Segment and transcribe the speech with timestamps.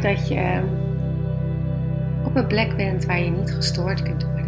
[0.00, 0.60] Dat je
[2.24, 4.40] op een plek bent waar je niet gestoord kunt worden.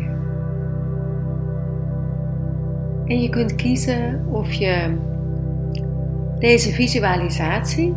[3.07, 4.97] En je kunt kiezen of je
[6.39, 7.95] deze visualisatie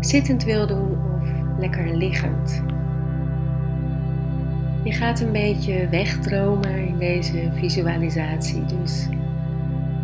[0.00, 1.28] zittend wil doen of
[1.58, 2.62] lekker liggend.
[4.84, 8.64] Je gaat een beetje wegdromen in deze visualisatie.
[8.64, 9.08] Dus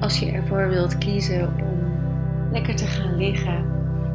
[0.00, 1.78] als je ervoor wilt kiezen om
[2.52, 3.64] lekker te gaan liggen,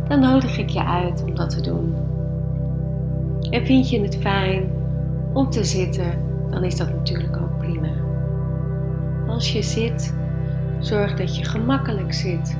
[0.07, 2.12] dan nodig ik je uit om dat te doen.
[3.53, 4.71] En vind je het fijn
[5.33, 6.11] om te zitten,
[6.49, 7.91] dan is dat natuurlijk ook prima.
[9.27, 10.15] Als je zit,
[10.79, 12.57] zorg dat je gemakkelijk zit.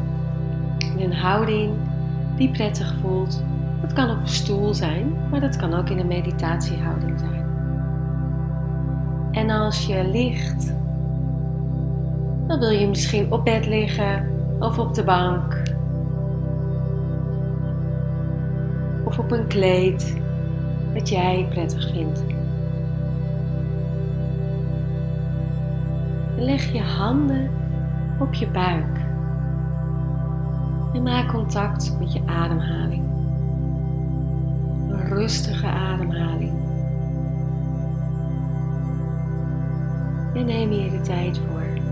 [0.77, 1.73] In een houding
[2.38, 3.43] die prettig voelt.
[3.81, 7.45] Dat kan op een stoel zijn, maar dat kan ook in een meditatiehouding zijn.
[9.31, 10.73] En als je ligt,
[12.47, 15.61] dan wil je misschien op bed liggen of op de bank.
[19.05, 20.22] Of op een kleed
[20.94, 22.23] dat jij prettig vindt.
[26.44, 27.50] leg je handen
[28.19, 28.97] op je buik
[30.94, 33.03] en maak contact met je ademhaling.
[34.89, 36.53] Een rustige ademhaling.
[40.33, 41.83] En neem hier de tijd voor.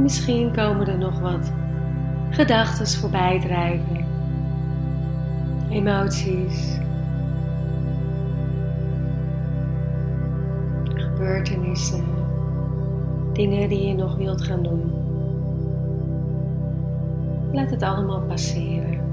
[0.00, 1.52] En misschien komen er nog wat
[2.30, 4.04] gedachten voorbij drijven,
[5.70, 6.78] emoties,
[10.94, 12.04] gebeurtenissen,
[13.32, 14.92] dingen die je nog wilt gaan doen.
[17.52, 19.09] Laat het allemaal passeren.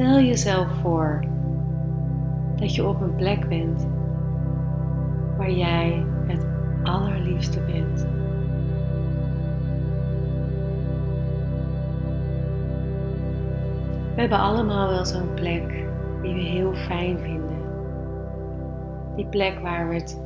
[0.00, 1.24] Stel jezelf voor
[2.56, 3.86] dat je op een plek bent
[5.36, 6.46] waar jij het
[6.82, 8.00] allerliefste bent.
[14.14, 15.68] We hebben allemaal wel zo'n plek
[16.22, 17.62] die we heel fijn vinden.
[19.16, 20.22] Die plek waar we het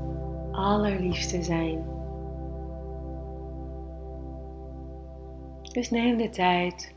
[0.52, 1.84] allerliefste zijn.
[5.72, 6.94] Dus neem de tijd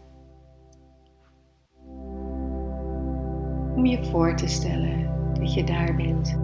[3.87, 6.37] je voor te stellen dat je daar bent.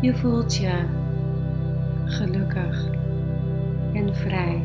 [0.00, 0.84] Je voelt je
[2.04, 2.90] gelukkig
[3.92, 4.62] en vrij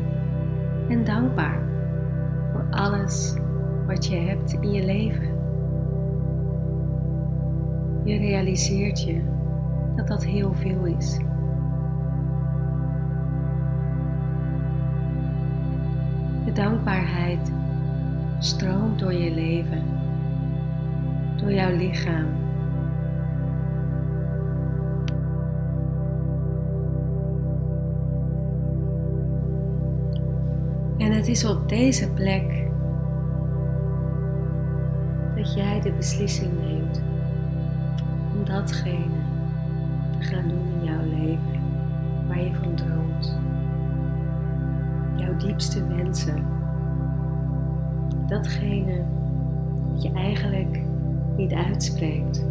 [0.88, 1.62] en dankbaar
[2.52, 3.36] voor alles
[3.86, 5.38] wat je hebt in je leven.
[8.04, 9.22] Je realiseert je
[9.96, 11.20] dat dat heel veel is.
[16.60, 17.52] Dankbaarheid
[18.38, 19.82] stroomt door je leven,
[21.36, 22.26] door jouw lichaam.
[30.98, 32.68] En het is op deze plek
[35.36, 37.02] dat jij de beslissing neemt
[38.36, 39.20] om datgene
[40.18, 41.60] te gaan doen in jouw leven
[42.28, 43.49] waar je van droomt
[45.20, 46.44] jouw diepste wensen.
[48.26, 49.04] Datgene
[49.92, 50.80] wat je eigenlijk
[51.36, 52.46] niet uitspreekt.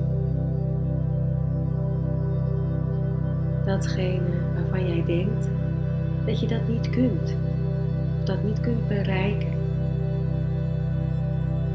[3.66, 5.50] Datgene waarvan jij denkt
[6.26, 7.36] dat je dat niet kunt.
[8.20, 9.54] Of dat niet kunt bereiken.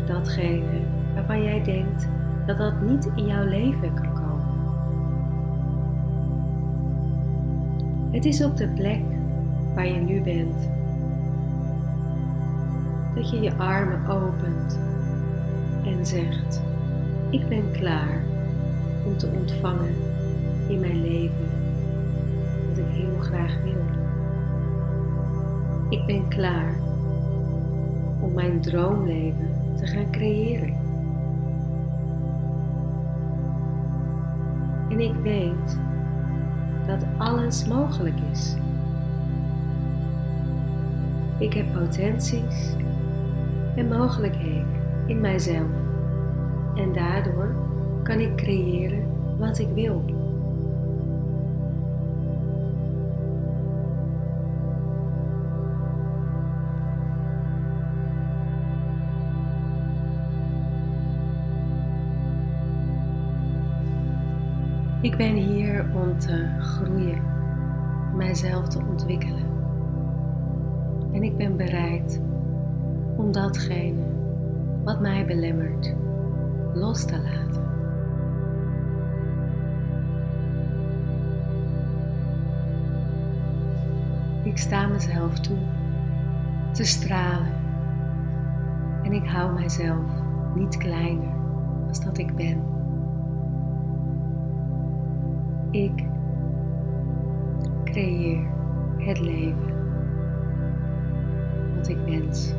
[0.06, 0.80] Datgene
[1.14, 2.08] waarvan jij denkt
[2.46, 4.22] dat dat niet in jouw leven kan komen.
[8.10, 9.02] Het is op de plek
[9.74, 10.68] waar je nu bent
[13.14, 14.78] dat je je armen opent
[15.84, 16.62] en zegt:
[17.30, 18.22] Ik ben klaar
[19.06, 19.94] om te ontvangen
[20.68, 21.48] in mijn leven
[22.68, 23.84] wat ik heel graag wil.
[25.88, 26.74] Ik ben klaar
[28.20, 30.82] om mijn droomleven te gaan creëren.
[34.88, 35.78] En ik weet
[36.86, 38.54] dat alles mogelijk is.
[41.38, 42.74] Ik heb potenties
[43.76, 44.66] en mogelijkheden
[45.06, 45.70] in mijzelf
[46.74, 47.54] en daardoor
[48.02, 49.06] kan ik creëren
[49.38, 50.04] wat ik wil.
[65.00, 67.22] Ik ben hier om te groeien,
[68.16, 69.44] mijzelf te ontwikkelen.
[71.12, 72.20] En ik ben bereid
[73.16, 74.04] om datgene
[74.84, 75.94] wat mij belemmert
[76.74, 77.62] los te laten.
[84.42, 85.58] Ik sta mezelf toe
[86.72, 87.52] te stralen
[89.02, 90.22] en ik hou mijzelf
[90.54, 91.32] niet kleiner
[91.88, 92.62] als dat ik ben.
[95.70, 96.04] Ik
[97.84, 98.46] creëer
[98.98, 99.72] het leven
[101.76, 102.54] wat ik wens.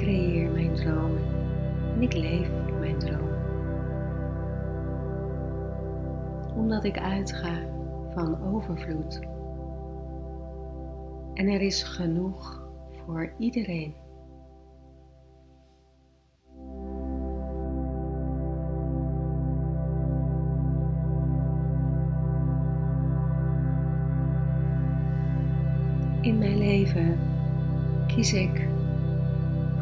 [0.00, 1.22] Creëer mijn dromen
[1.94, 3.38] en ik leef mijn dromen.
[6.56, 7.58] Omdat ik uitga
[8.14, 9.20] van overvloed.
[11.34, 13.94] En er is genoeg voor iedereen.
[26.20, 27.18] In mijn leven
[28.06, 28.69] kies ik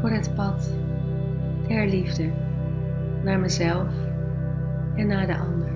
[0.01, 0.73] voor het pad
[1.67, 2.31] der liefde
[3.25, 3.93] naar mezelf
[4.95, 5.69] en naar de ander.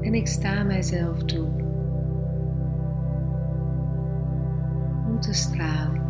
[0.00, 1.46] En ik sta mijzelf toe
[5.06, 6.04] om te stralen.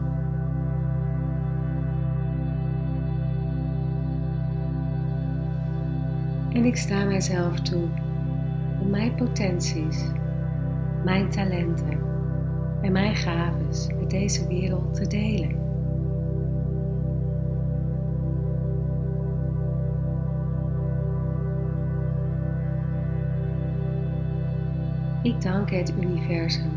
[6.52, 7.88] En ik sta mijzelf toe
[8.80, 10.04] om mijn potenties
[11.04, 12.05] mijn talenten
[12.86, 15.64] en mijn gaves met deze wereld te delen.
[25.22, 26.70] Ik dank het universum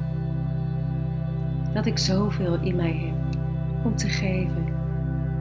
[1.74, 3.44] dat ik zoveel in mij heb
[3.86, 4.66] om te geven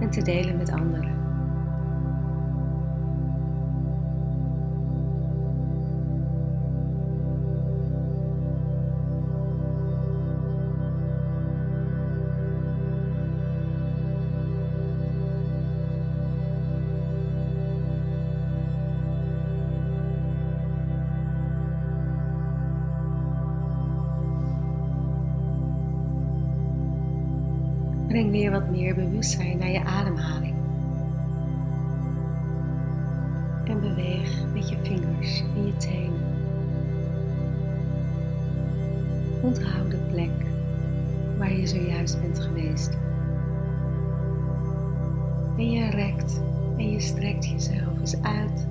[0.01, 1.28] en te delen met anderen.
[28.19, 30.55] Breng weer wat meer bewustzijn naar je ademhaling.
[33.65, 36.21] En beweeg met je vingers en je tenen.
[39.43, 40.31] Onthoud de plek
[41.39, 42.99] waar je zojuist bent geweest.
[45.57, 46.41] En je rekt
[46.77, 48.67] en je strekt jezelf eens uit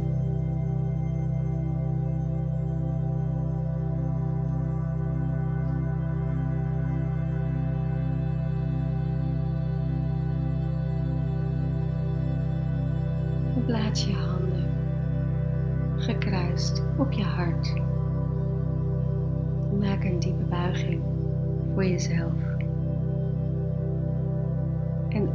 [13.96, 14.65] Je handen
[15.96, 17.74] gekruist op je hart.
[19.79, 21.01] Maak een diepe buiging
[21.74, 22.34] voor jezelf.
[25.10, 25.32] En